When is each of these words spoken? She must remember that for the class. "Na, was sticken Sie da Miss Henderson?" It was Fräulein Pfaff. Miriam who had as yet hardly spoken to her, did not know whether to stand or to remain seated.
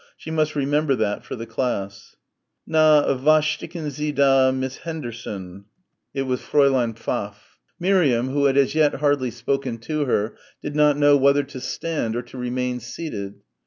She 0.17 0.31
must 0.31 0.55
remember 0.55 0.95
that 0.95 1.23
for 1.23 1.35
the 1.35 1.45
class. 1.45 2.15
"Na, 2.65 3.05
was 3.13 3.45
sticken 3.45 3.91
Sie 3.91 4.11
da 4.11 4.49
Miss 4.49 4.77
Henderson?" 4.77 5.65
It 6.15 6.23
was 6.23 6.41
Fräulein 6.41 6.97
Pfaff. 6.97 7.59
Miriam 7.79 8.29
who 8.29 8.45
had 8.45 8.57
as 8.57 8.73
yet 8.73 8.95
hardly 8.95 9.29
spoken 9.29 9.77
to 9.81 10.05
her, 10.05 10.33
did 10.59 10.75
not 10.75 10.97
know 10.97 11.15
whether 11.17 11.43
to 11.43 11.61
stand 11.61 12.15
or 12.15 12.23
to 12.23 12.37
remain 12.39 12.79
seated. 12.79 13.41